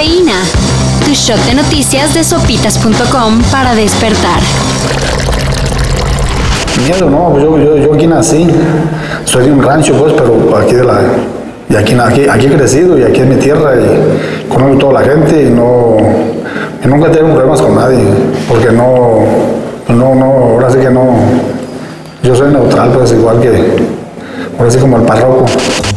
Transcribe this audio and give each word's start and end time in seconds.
Cafeína. 0.00 0.32
Tu 1.04 1.12
shot 1.12 1.38
de 1.44 1.54
noticias 1.54 2.14
de 2.14 2.24
sopitas.com 2.24 3.42
para 3.52 3.74
despertar. 3.74 4.40
Miedo, 6.86 7.10
no, 7.10 7.38
yo, 7.38 7.58
yo, 7.58 7.76
yo 7.76 7.92
aquí 7.92 8.06
nací. 8.06 8.48
Soy 9.26 9.44
de 9.44 9.52
un 9.52 9.62
rancho, 9.62 9.92
pues, 9.98 10.14
pero 10.14 10.56
aquí 10.56 10.74
de 10.74 10.84
la. 10.84 11.02
Y 11.68 11.76
aquí, 11.76 11.94
aquí, 11.94 12.26
aquí 12.26 12.46
he 12.46 12.56
crecido 12.56 12.98
y 12.98 13.02
aquí 13.02 13.20
es 13.20 13.26
mi 13.26 13.36
tierra 13.36 13.74
y 13.76 14.48
conozco 14.48 14.78
toda 14.78 15.02
la 15.02 15.06
gente 15.06 15.42
y 15.42 15.50
no. 15.50 15.98
nunca 16.88 17.12
tengo 17.12 17.34
problemas 17.34 17.60
con 17.60 17.74
nadie. 17.74 18.02
Porque 18.48 18.72
no. 18.72 19.18
No, 19.88 20.14
no, 20.14 20.24
ahora 20.24 20.70
sí 20.70 20.78
que 20.78 20.88
no. 20.88 21.14
Yo 22.22 22.34
soy 22.34 22.50
neutral, 22.50 22.90
pues 22.92 23.12
igual 23.12 23.38
que. 23.38 23.50
Ahora 24.58 24.70
sí 24.70 24.78
como 24.78 24.96
el 24.96 25.02
párroco. 25.02 25.44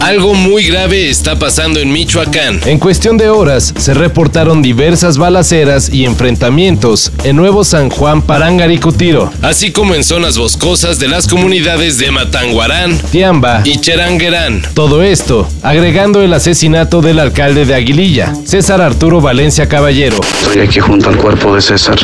Algo 0.00 0.34
muy 0.34 0.64
grave 0.64 1.08
está 1.08 1.38
pasando 1.38 1.80
en 1.80 1.92
Michoacán. 1.92 2.60
En 2.66 2.78
cuestión 2.78 3.16
de 3.16 3.28
horas, 3.28 3.74
se 3.76 3.94
reportaron 3.94 4.62
diversas 4.62 5.18
balaceras 5.18 5.88
y 5.92 6.04
enfrentamientos 6.04 7.12
en 7.24 7.36
Nuevo 7.36 7.64
San 7.64 7.90
Juan, 7.90 8.22
Parangaricutiro, 8.22 9.32
así 9.42 9.72
como 9.72 9.94
en 9.94 10.04
zonas 10.04 10.38
boscosas 10.38 10.98
de 10.98 11.08
las 11.08 11.26
comunidades 11.26 11.98
de 11.98 12.10
Matanguarán 12.10 12.96
Tiamba 13.10 13.62
y 13.64 13.80
Cheranguerán. 13.80 14.62
Todo 14.74 15.02
esto, 15.02 15.48
agregando 15.62 16.22
el 16.22 16.32
asesinato 16.32 17.00
del 17.00 17.18
alcalde 17.18 17.64
de 17.64 17.74
Aguililla, 17.74 18.34
César 18.44 18.80
Arturo 18.80 19.20
Valencia 19.20 19.68
Caballero. 19.68 20.20
Estoy 20.42 20.60
aquí 20.60 20.80
junto 20.80 21.08
al 21.08 21.16
cuerpo 21.16 21.54
de 21.54 21.60
César. 21.60 21.96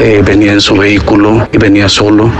Eh, 0.00 0.22
venía 0.24 0.52
en 0.52 0.60
su 0.60 0.74
vehículo 0.74 1.48
y 1.52 1.58
venía 1.58 1.88
solo 1.88 2.30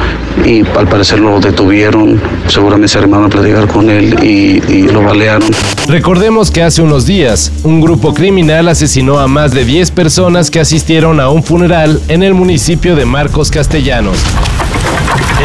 y 0.45 0.61
al 0.77 0.89
parecer 0.89 1.20
lo 1.20 1.41
detuvieron. 1.41 2.20
Seguramente 2.48 2.89
se 2.89 2.98
armaron 2.98 3.27
a 3.27 3.28
platicar 3.28 3.67
con 3.69 3.91
él 3.91 4.14
y, 4.23 4.61
y 4.73 4.89
lo 4.89 5.03
balearon. 5.03 5.49
Recordemos 5.87 6.51
que 6.51 6.62
hace 6.62 6.83
unos 6.83 7.05
días, 7.05 7.53
un 7.62 7.81
grupo 7.81 8.15
criminal 8.15 8.69
asesinó 8.69 9.19
a 9.19 9.29
más 9.29 9.53
de 9.53 9.64
10 9.64 9.91
personas 9.91 10.51
que 10.51 10.61
asistieron 10.61 11.20
a 11.20 11.29
un 11.29 11.42
funeral 11.42 12.01
en 12.09 12.23
el 12.23 12.34
municipio 12.34 12.97
de 12.97 13.05
Marcos 13.05 13.51
Castellanos. 13.51 14.17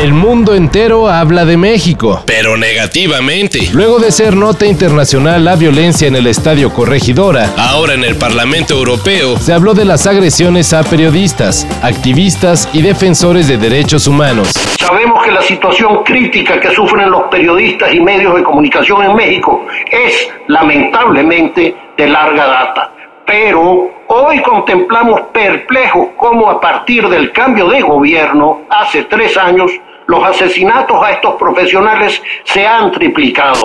El 0.01 0.13
mundo 0.13 0.53
entero 0.53 1.09
habla 1.09 1.43
de 1.43 1.57
México. 1.57 2.21
Pero 2.27 2.55
negativamente. 2.55 3.69
Luego 3.73 3.97
de 3.97 4.11
ser 4.11 4.35
nota 4.35 4.67
internacional 4.67 5.43
la 5.43 5.55
violencia 5.55 6.07
en 6.07 6.15
el 6.15 6.27
Estadio 6.27 6.71
Corregidora, 6.71 7.51
Ahora 7.57 7.95
en 7.95 8.03
el 8.03 8.15
Parlamento 8.15 8.75
Europeo, 8.75 9.37
se 9.37 9.53
habló 9.53 9.73
de 9.73 9.85
las 9.85 10.05
agresiones 10.05 10.71
a 10.73 10.83
periodistas, 10.83 11.65
activistas 11.81 12.69
y 12.73 12.83
defensores 12.83 13.47
de 13.47 13.57
derechos 13.57 14.05
humanos. 14.05 14.51
Sabemos 14.79 15.25
que 15.25 15.31
la 15.31 15.41
situación 15.41 16.03
crítica 16.03 16.59
que 16.59 16.69
sufren 16.75 17.09
los 17.09 17.23
periodistas 17.31 17.91
y 17.91 17.99
medios 17.99 18.35
de 18.35 18.43
comunicación 18.43 19.03
en 19.03 19.15
México 19.15 19.65
es 19.91 20.29
lamentablemente 20.47 21.75
de 21.97 22.07
larga 22.07 22.45
data. 22.45 22.91
Pero 23.27 23.91
hoy 24.07 24.41
contemplamos 24.41 25.19
perplejos 25.33 26.07
cómo 26.15 26.49
a 26.49 26.61
partir 26.61 27.07
del 27.09 27.33
cambio 27.33 27.67
de 27.67 27.81
gobierno 27.81 28.61
hace 28.69 29.03
tres 29.03 29.35
años 29.35 29.69
los 30.05 30.23
asesinatos 30.23 31.03
a 31.03 31.11
estos 31.11 31.35
profesionales 31.35 32.23
se 32.45 32.65
han 32.65 32.89
triplicado. 32.93 33.61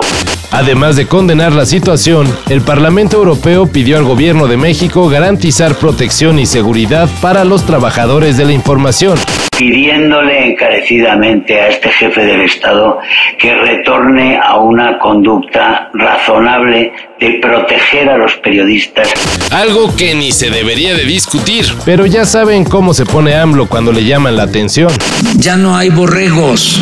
Además 0.53 0.95
de 0.95 1.07
condenar 1.07 1.51
la 1.53 1.65
situación, 1.65 2.27
el 2.47 2.61
Parlamento 2.61 3.17
Europeo 3.17 3.65
pidió 3.65 3.97
al 3.97 4.03
gobierno 4.03 4.45
de 4.47 4.55
México 4.55 5.09
garantizar 5.09 5.73
protección 5.75 6.37
y 6.37 6.45
seguridad 6.45 7.09
para 7.21 7.43
los 7.43 7.65
trabajadores 7.65 8.37
de 8.37 8.45
la 8.45 8.53
información. 8.53 9.17
pidiéndole 9.57 10.51
encarecidamente 10.51 11.59
a 11.59 11.69
este 11.69 11.89
jefe 11.89 12.25
del 12.25 12.41
Estado 12.41 12.99
que 13.39 13.53
retorne 13.55 14.37
a 14.37 14.57
una 14.57 14.97
conducta 14.99 15.89
razonable 15.93 16.91
de 17.19 17.39
proteger 17.41 18.09
a 18.09 18.17
los 18.17 18.33
periodistas. 18.37 19.09
algo 19.51 19.95
que 19.95 20.13
ni 20.15 20.31
se 20.31 20.49
debería 20.49 20.95
de 20.95 21.05
discutir. 21.05 21.65
Pero 21.85 22.05
ya 22.07 22.25
saben 22.25 22.63
cómo 22.65 22.93
se 22.93 23.05
pone 23.05 23.35
AMLO 23.35 23.67
cuando 23.67 23.91
le 23.91 24.03
llaman 24.03 24.35
la 24.35 24.43
atención. 24.43 24.91
Ya 25.37 25.55
no 25.55 25.77
hay 25.77 25.89
borregos. 25.89 26.81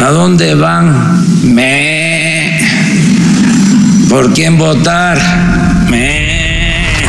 ¿A 0.00 0.10
dónde 0.10 0.54
van? 0.54 1.24
Me. 1.54 2.25
¿Por 4.16 4.32
quién 4.32 4.56
votar? 4.56 5.18
Me. 5.90 7.04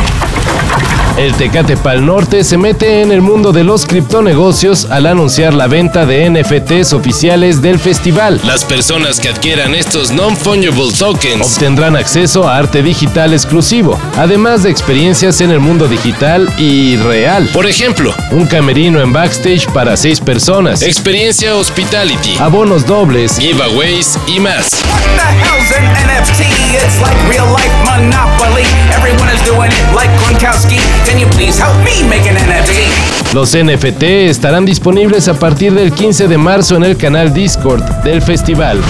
El 1.16 1.32
Tecate 1.32 1.78
Pal 1.78 2.04
Norte 2.04 2.44
se 2.44 2.58
mete 2.58 3.00
en 3.00 3.10
el 3.12 3.22
mundo 3.22 3.50
de 3.50 3.64
los 3.64 3.86
criptonegocios 3.86 4.84
al 4.90 5.06
anunciar 5.06 5.54
la 5.54 5.68
venta 5.68 6.04
de 6.04 6.28
NFTs 6.28 6.92
oficiales 6.92 7.62
del 7.62 7.78
festival. 7.78 8.38
Las 8.44 8.62
personas 8.66 9.20
que 9.20 9.30
adquieran 9.30 9.74
estos 9.74 10.10
non-fungible 10.12 10.92
tokens 10.92 11.54
Obtendrán 11.54 11.96
acceso 11.96 12.46
a 12.46 12.58
arte 12.58 12.82
digital 12.82 13.32
exclusivo, 13.32 13.98
además 14.18 14.62
de 14.62 14.70
experiencias 14.70 15.40
en 15.40 15.50
el 15.50 15.60
mundo 15.60 15.88
digital 15.88 16.46
y 16.58 16.98
real. 16.98 17.48
Por 17.54 17.66
ejemplo, 17.66 18.14
Un 18.32 18.46
camerino 18.46 19.00
en 19.00 19.14
backstage 19.14 19.66
para 19.72 19.96
seis 19.96 20.20
personas, 20.20 20.82
experiencia 20.82 21.56
hospitality, 21.56 22.36
abonos 22.38 22.86
dobles, 22.86 23.38
giveaways 23.38 24.18
y 24.26 24.40
más. 24.40 24.84
What 24.84 25.00
the 25.16 25.22
hell's 25.40 25.72
an 25.72 25.84
NFT? 25.94 26.57
It's 26.70 27.00
like 27.00 27.16
real 27.30 27.46
life 27.52 27.72
Monopoly. 27.84 28.64
Everyone 28.92 29.28
is 29.30 29.42
doing 29.44 29.70
it 29.72 29.94
like 29.94 30.10
Gronkowski. 30.20 30.78
Can 31.06 31.18
you 31.18 31.26
please 31.28 31.58
help 31.58 31.76
me 31.82 32.06
make 32.08 32.28
an 32.28 32.36
NFT? 32.36 33.34
Los 33.34 33.54
NFT 33.54 34.28
estarán 34.28 34.66
disponibles 34.66 35.28
a 35.28 35.34
partir 35.34 35.72
del 35.72 35.92
15 35.92 36.28
de 36.28 36.36
marzo 36.36 36.76
en 36.76 36.84
el 36.84 36.96
canal 36.96 37.32
Discord 37.32 37.82
del 38.04 38.20
festival. 38.20 38.82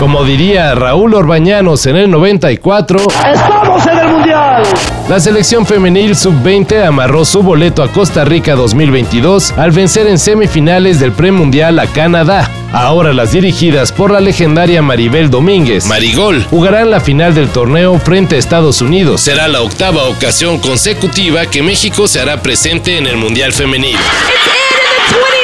Como 0.00 0.24
diría 0.24 0.74
Raúl 0.74 1.14
Orbañanos 1.14 1.84
en 1.86 1.96
el 1.96 2.10
94, 2.10 2.98
¡Estamos 3.32 3.86
en 3.86 3.98
el 3.98 3.99
Mundial! 4.20 4.62
la 5.08 5.18
selección 5.18 5.64
femenil 5.66 6.14
sub-20 6.14 6.84
amarró 6.84 7.24
su 7.24 7.42
boleto 7.42 7.82
a 7.82 7.90
Costa 7.90 8.24
Rica 8.24 8.54
2022 8.54 9.52
al 9.56 9.70
vencer 9.70 10.06
en 10.06 10.18
semifinales 10.18 11.00
del 11.00 11.12
premundial 11.12 11.78
a 11.78 11.86
Canadá. 11.86 12.48
Ahora 12.72 13.12
las 13.12 13.32
dirigidas 13.32 13.92
por 13.92 14.10
la 14.10 14.20
legendaria 14.20 14.82
Maribel 14.82 15.30
Domínguez 15.30 15.86
Marigol 15.86 16.44
jugarán 16.44 16.90
la 16.90 17.00
final 17.00 17.34
del 17.34 17.48
torneo 17.48 17.98
frente 17.98 18.36
a 18.36 18.38
Estados 18.38 18.82
Unidos. 18.82 19.22
será 19.22 19.48
la 19.48 19.62
octava 19.62 20.04
ocasión 20.04 20.58
consecutiva 20.58 21.46
que 21.46 21.62
México 21.62 22.06
se 22.06 22.20
hará 22.20 22.42
presente 22.42 22.98
en 22.98 23.06
el 23.06 23.16
Mundial 23.16 23.52
Femenil. 23.52 23.96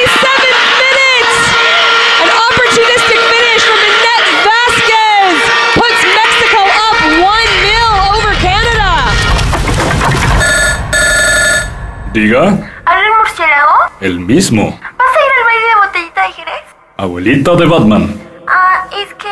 It's 0.07 0.26
Diga, 12.17 12.47
¿Habla 12.47 13.05
el 13.05 13.13
murciélago? 13.19 13.73
el 14.01 14.19
mismo. 14.21 14.79
¿Vas 14.81 15.07
a 15.07 15.19
ir 15.19 15.31
al 15.37 15.45
baile 15.45 15.67
de 15.67 15.85
botellita 15.85 16.23
de 16.23 16.33
Jerez? 16.33 16.63
Abuelita 16.97 17.55
de 17.55 17.65
Batman. 17.67 18.21
Ah, 18.47 18.87
es 18.91 19.13
que, 19.13 19.29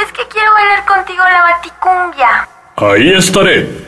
es 0.00 0.12
que 0.12 0.22
quiero 0.28 0.52
bailar 0.52 0.84
contigo 0.86 1.24
la 1.24 1.42
baticumbia. 1.42 2.48
Ahí 2.76 3.12
estaré. 3.12 3.87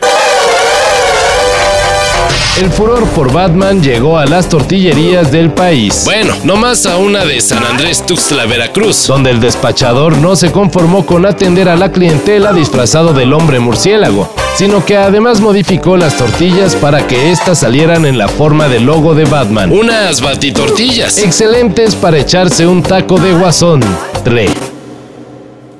El 2.58 2.70
furor 2.70 3.06
por 3.10 3.32
Batman 3.32 3.82
llegó 3.82 4.18
a 4.18 4.26
las 4.26 4.48
tortillerías 4.48 5.32
del 5.32 5.50
país. 5.50 6.02
Bueno, 6.04 6.36
no 6.44 6.56
más 6.56 6.84
a 6.84 6.98
una 6.98 7.24
de 7.24 7.40
San 7.40 7.64
Andrés 7.64 8.04
Tuxtla, 8.04 8.44
Veracruz. 8.44 9.06
donde 9.06 9.30
el 9.30 9.40
despachador 9.40 10.18
no 10.18 10.36
se 10.36 10.50
conformó 10.52 11.06
con 11.06 11.24
atender 11.24 11.68
a 11.70 11.76
la 11.76 11.90
clientela 11.90 12.52
disfrazado 12.52 13.14
del 13.14 13.32
hombre 13.32 13.60
murciélago, 13.60 14.34
sino 14.56 14.84
que 14.84 14.98
además 14.98 15.40
modificó 15.40 15.96
las 15.96 16.18
tortillas 16.18 16.74
para 16.76 17.06
que 17.06 17.30
éstas 17.30 17.60
salieran 17.60 18.04
en 18.04 18.18
la 18.18 18.28
forma 18.28 18.68
del 18.68 18.84
logo 18.84 19.14
de 19.14 19.24
Batman. 19.24 19.72
Unas 19.72 20.20
batitortillas. 20.20 21.18
Excelentes 21.18 21.94
para 21.94 22.18
echarse 22.18 22.66
un 22.66 22.82
taco 22.82 23.18
de 23.18 23.32
guasón. 23.32 23.80
Tre. 24.22 24.50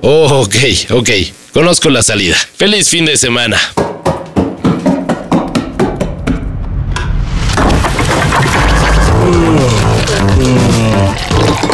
Oh, 0.00 0.44
ok, 0.44 0.54
ok. 0.92 1.10
Conozco 1.52 1.90
la 1.90 2.02
salida. 2.02 2.36
Feliz 2.56 2.88
fin 2.88 3.04
de 3.04 3.18
semana. 3.18 3.58